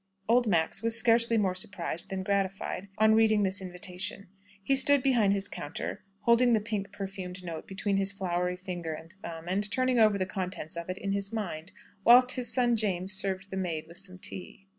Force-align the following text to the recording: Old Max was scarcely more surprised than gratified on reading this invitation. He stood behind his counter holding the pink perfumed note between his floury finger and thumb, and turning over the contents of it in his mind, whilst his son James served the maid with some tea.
Old 0.27 0.47
Max 0.47 0.81
was 0.81 0.97
scarcely 0.97 1.37
more 1.37 1.53
surprised 1.53 2.09
than 2.09 2.23
gratified 2.23 2.87
on 2.97 3.13
reading 3.13 3.43
this 3.43 3.61
invitation. 3.61 4.29
He 4.63 4.75
stood 4.75 5.03
behind 5.03 5.31
his 5.31 5.47
counter 5.47 6.03
holding 6.21 6.53
the 6.53 6.59
pink 6.59 6.91
perfumed 6.91 7.43
note 7.43 7.67
between 7.67 7.97
his 7.97 8.11
floury 8.11 8.57
finger 8.57 8.95
and 8.95 9.11
thumb, 9.13 9.45
and 9.47 9.69
turning 9.71 9.99
over 9.99 10.17
the 10.17 10.25
contents 10.25 10.75
of 10.75 10.89
it 10.89 10.97
in 10.97 11.11
his 11.11 11.31
mind, 11.31 11.71
whilst 12.03 12.31
his 12.31 12.51
son 12.51 12.75
James 12.75 13.13
served 13.13 13.51
the 13.51 13.57
maid 13.57 13.85
with 13.87 13.99
some 13.99 14.17
tea. 14.17 14.65